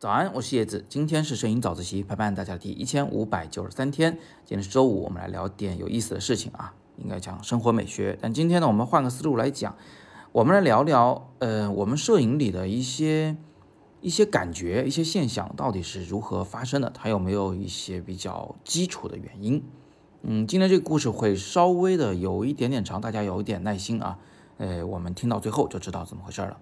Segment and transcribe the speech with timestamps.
[0.00, 4.16] 早安，我是叶子，今天是摄影早自习陪伴大家的第一千五百九十三天。
[4.46, 8.18] 今天是周五，我们来聊点有意思的事情啊，应该讲生活美学。
[8.18, 9.76] 但今天呢，我们换个思路来讲，
[10.32, 13.36] 我们来聊聊，呃，我们摄影里的一些
[14.00, 19.62] 一些感觉、一些现象到底是如何发生的，它有没有一些比较基础的原因？
[20.22, 24.16] 嗯，今天这个故事会稍微的有一点点长，大家有一点耐心啊。
[24.56, 26.56] 呃，我们听到最后就知道怎么回事了。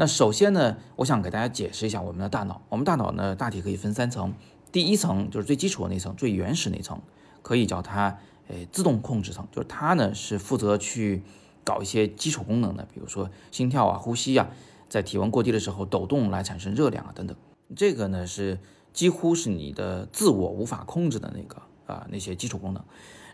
[0.00, 2.62] 那首先呢，我想给大家解释一下我们的大脑。
[2.70, 4.32] 我们大脑呢，大体可以分三层。
[4.72, 6.98] 第一层就是最基础的那层，最原始那层，
[7.42, 11.22] 可以叫它诶自动控制层，就是它呢是负责去
[11.64, 14.48] 搞一些基础功能的，比如说心跳啊、呼吸啊，
[14.88, 17.36] 在体温过低的时候抖动来产生热量啊等等。
[17.76, 18.58] 这个呢是
[18.94, 22.82] 几乎是你的自我无法控制的那个啊那些基础功能。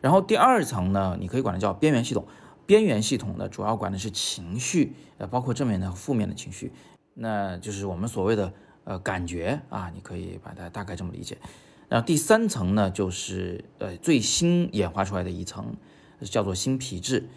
[0.00, 2.27] 然后第二层呢，你可以管它叫边缘系统。
[2.66, 6.73] 边缘系统呢，主要管的是情绪，呃，包括正面的和负面的情绪，
[7.15, 8.52] 那就是我们所谓的
[8.84, 11.39] 呃感觉啊，你可以把它大概这么理解。
[11.89, 15.77] 然后第三层呢，就是呃最新演化出来的一层，
[16.23, 17.28] 叫做新皮质，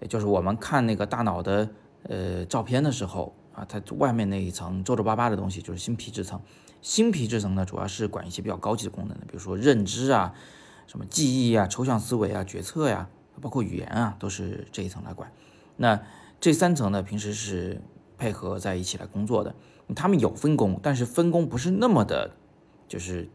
[0.00, 1.68] 也就是我们看那个大脑的
[2.04, 6.40] 呃照片的时候啊，它外面那一层皱皱巴巴的东西就是新皮质层。
[6.80, 10.32] 新皮质层呢，主要是管一些比较高级的功能的，比如说认知啊、
[10.86, 13.10] 什么记忆啊、抽象思维啊、决策呀。
[13.40, 15.32] 包括语言啊，都是这一层来管。
[15.76, 16.02] 那
[16.40, 17.80] 这三层呢，平时是
[18.16, 19.54] 配合在一起来工作的。
[19.96, 22.32] 他们有分工，但是分工不是那么的，
[22.86, 23.30] 就是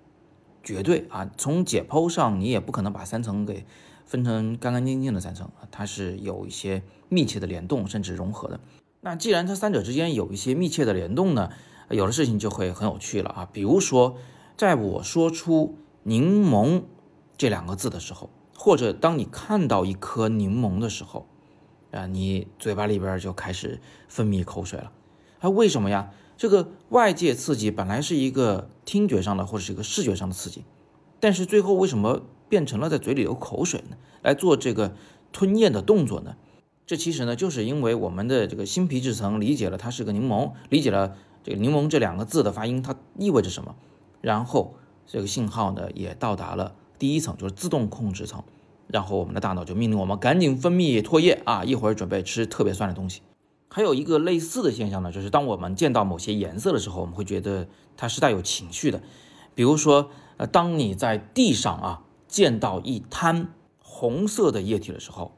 [0.61, 1.29] 绝对啊。
[1.37, 3.65] 从解剖上，你也不可能把三层给
[4.05, 8.59] 分成干干净净的三层，它是有一些密切的联动，甚至融合的。
[9.01, 11.49] 那既然它三者之间有一些密切的联动呢，
[11.89, 13.49] 有的事情就会很有趣了啊。
[13.51, 14.17] 比如说，
[14.55, 16.83] 在我说出“柠檬”
[17.35, 18.29] 这两个字的时候。
[18.57, 21.27] 或者当你看到一颗柠檬的时候，
[21.91, 24.91] 啊，你嘴巴里边就开始分泌口水了。
[25.39, 26.11] 啊，为什么呀？
[26.35, 30.63] 这个外界刺激本来是一个听觉上的或者是一个视觉上的刺激，
[31.19, 33.97] 但是最后为什么变成了在嘴里流口水呢？
[34.21, 34.95] 来做这个
[35.31, 36.35] 吞咽的动作呢？
[36.85, 43.75] 这其实呢，就是因为我们的这个新皮质层理解了它是个柠檬，理解了这个柠檬这两个字的发音它意味着什么，
[44.19, 44.75] 然后
[45.05, 46.75] 这个信号呢也到达了。
[47.03, 48.41] 第一层就是自动控制层，
[48.87, 53.21] 然后我们的大脑就命令我们赶紧分泌唾液啊，一会儿准备吃特别酸的东西。
[53.67, 59.03] 还有一个类似的现象呢，就是当我们见到某些颜色的时候，我们会觉得它是带有情绪的。
[59.53, 63.49] 比如说，呃，当你在地上啊见到一滩
[63.79, 65.33] 红色的液体的时候，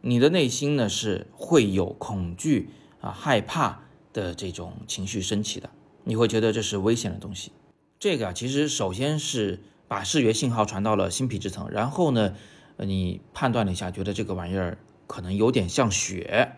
[0.00, 2.70] 你的内心呢是会有恐惧
[3.00, 3.82] 啊、害怕
[4.12, 5.70] 的这种情绪升起的，
[6.02, 7.52] 你会觉得这是危险的东西。
[8.00, 9.60] 这个啊，其实首先是。
[9.94, 12.34] 把视觉信号传到了新皮质层，然后呢，
[12.78, 16.50] 你判断了一下，觉得这个玩意儿可能有点像血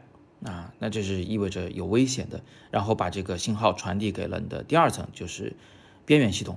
[0.43, 5.55] 啊，那这是意味着有危险的，然后把这个信号传递给了你的第二层，就是
[6.07, 6.57] 边缘系统，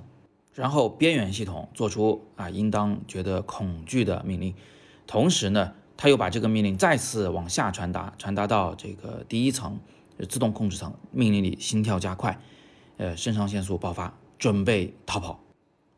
[0.54, 4.54] 然后边缘系统做出啊应当觉得恐惧的命令，
[5.06, 9.78] 同时呢，它又把这个命令再次往下传达，传达到这个第一层
[10.30, 12.40] 自动控制层，命令你心跳加快，
[12.96, 15.38] 呃，肾上腺素爆发，准备逃跑。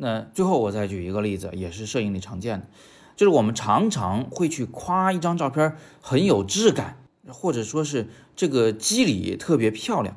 [0.02, 2.66] 那最后我再举一个例子，也是摄影里常见的，
[3.14, 6.98] 就是我们常常会去夸一张照片很有质感，
[7.28, 10.16] 或者说是这个肌理特别漂亮，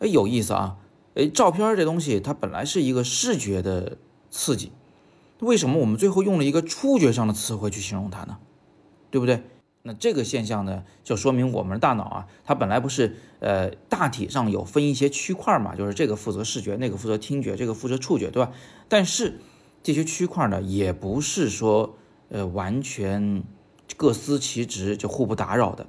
[0.00, 0.76] 哎，有意思啊！
[1.14, 3.96] 哎，照片这东西它本来是一个视觉的
[4.30, 4.72] 刺激，
[5.38, 8.36] 为什么我们最后用了一个触觉上的词汇去形容它呢？
[9.10, 9.42] 对不对？
[9.86, 18.50] 那这个现象呢，就说明我们的大脑啊，它本来不是呃大体上有分一些区块嘛，就是这个负责视觉，那个负责听觉，这个负责触觉，对吧？
[18.88, 19.40] 但是
[19.82, 21.96] 这些区块呢，也不是说
[22.30, 23.42] 呃完全
[23.98, 25.86] 各司其职就互不打扰的，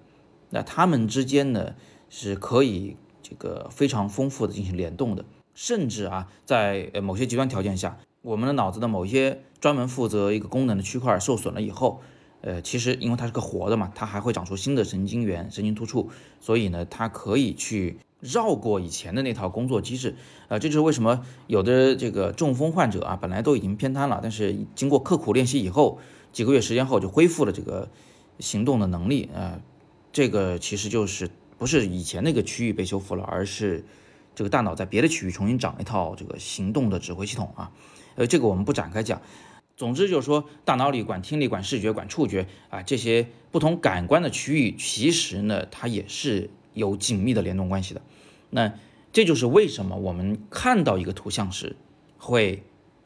[0.50, 1.76] 那它们之间呢
[2.10, 5.24] 是可以这个非常丰富的进行联动的，
[5.54, 12.02] 甚至啊在呃某些极端条件下，我们的脑子的某一些专门负责一个功能的区块受损了以后。
[12.46, 20.16] 呃，其实因为它是个活的嘛，它还会长出新的神经元、神经突触，所以呢，它可以去绕过以前的那套工作机制。
[20.48, 25.98] 呃，这就是为什么有的这个中风患者啊，本来都已经偏瘫了，但是经过刻苦练习以后，
[26.32, 27.90] 几个月时间后就恢复了这个
[28.38, 29.28] 行动的能力。
[29.34, 29.60] 呃，
[30.14, 31.28] 这个其实就是
[31.58, 33.84] 不是以前那个区域被修复了，而是
[34.36, 37.72] 这个大脑在别的区域重新长一套这个行动的指挥系统啊。
[38.14, 39.20] 呃，这个我们不展开讲。
[39.78, 48.02] 总之就是说，大脑里管听力、管视觉、管触觉啊，这些不同感官的区域，其实呢，它也是有紧密的联动关系的。
[48.50, 48.74] 那
[49.12, 51.76] 这就是为什么我们看到一个图像时，
[52.18, 52.64] 会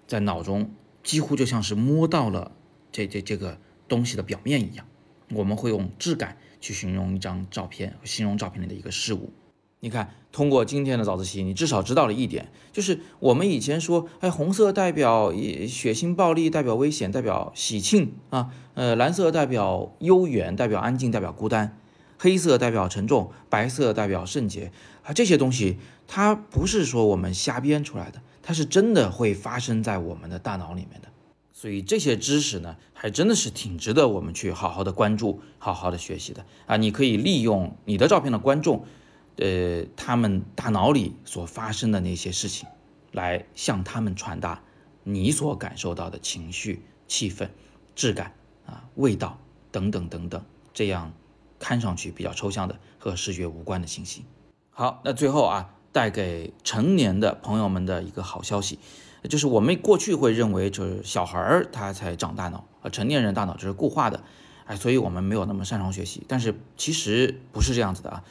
[0.07, 0.71] 在脑中
[1.03, 2.51] 几乎就像是摸到了
[2.91, 4.85] 这这这个东西的表面一样。
[5.31, 9.31] 我们会用质感去形容一张照片，形容照片里的一个事物。
[9.81, 21.77] 你看，通过今天的早自习，你至少知道了一点，就是我们以前说，哎，红色代表血腥暴力，代表危险，代表喜庆啊，呃，蓝色代表悠远，代表安静，代表孤单，
[22.17, 24.73] 黑色代表沉重，白色代表圣洁
[25.03, 25.77] 啊，这些东西
[26.07, 31.07] 它不是说我们瞎编出来的，它是真的会发生在我们的大脑里面的。
[31.53, 36.75] 所以这些知识呢，还真的是挺值得我们去好好的关注，好好的学习的啊！
[36.75, 38.85] 你可以利用你的照片的观众。
[39.39, 42.67] 呃，他们大脑里所发生的那些事情，
[43.13, 44.61] 来向他们传达
[45.03, 47.47] 你所感受到的情绪、气氛、
[47.95, 48.33] 质感
[48.65, 49.39] 啊、味道
[49.71, 50.43] 等等等等，
[50.73, 51.13] 这样
[51.57, 54.25] 看上去比较抽象的和视觉无关的信息。
[54.71, 58.77] 好，那最后啊，带给成年的朋友们的一个好消息，
[59.29, 64.21] 就是我们过去会认为就是小孩儿他才长大脑，而成年人大脑就是固化的，
[64.65, 66.25] 哎，所以我们没有那么擅长学习。
[66.27, 68.23] 但是其实不是这样子的啊。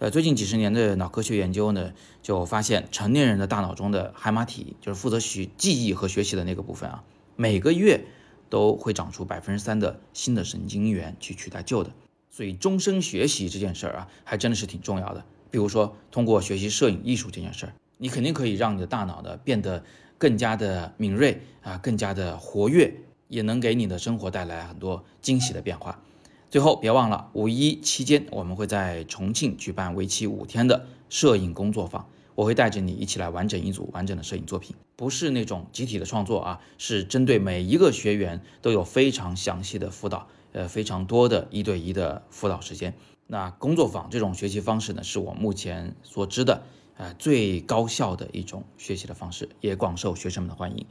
[0.00, 1.92] 呃，最近几十年的脑科学研究呢，
[2.22, 7.04] 就发现成年人的大脑中的海马体，就是负责学记忆和学习的那个部分啊，
[7.36, 8.02] 每个月
[8.48, 11.90] 都会长出百分之三的新的神经元去取代旧的。
[12.30, 15.22] 所以终身学习这件事儿啊，还真的是挺重要的。
[15.50, 19.84] 比如说，通过学习摄影艺术这件事儿，你肯定可以让你的大脑呢变得
[20.16, 22.90] 更加的敏锐啊，更加的活跃，
[23.28, 26.00] 也能给你的生活带来很多惊喜的变化。
[26.50, 32.08] 最后，别忘了五一期间，我们会在重庆举办为期五天的摄影工作坊。
[32.34, 42.94] 我会带着你一起来完整一组完整的摄影作品，不是那种集体的创作啊，是针对每一个学员都有非常详细的辅导，呃，非常多的一对一的辅导时间。
[43.28, 46.64] 那工作坊这种学习方式呢，是我目前所知的
[46.96, 50.84] 呃最高效的一种学习的方式，也广受学生们的欢迎。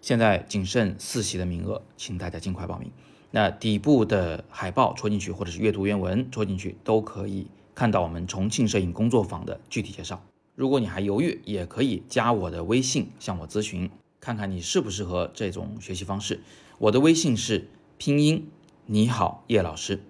[0.00, 2.92] 现在仅剩四席的名额，请大家尽快报名。
[3.30, 10.22] 那底部的海报戳进去，或者是阅读原文戳进去，都可以看到我们重庆摄影工作坊的具体介绍。
[10.56, 13.90] 如果你还犹豫，也可以加我的微信向我咨询，
[14.20, 16.40] 看看你适不适合这种学习方式。
[16.78, 18.48] 我的微信是拼音
[18.86, 20.00] 你好叶老师。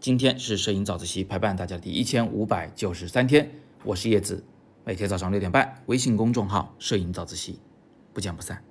[0.00, 3.50] 今天是摄影早自习陪伴大家的第一千五百九十三天，
[3.84, 4.42] 我是叶子，
[4.84, 7.60] 每天早上六点半，微信公众号摄影早自习，
[8.12, 8.64] 不见不散。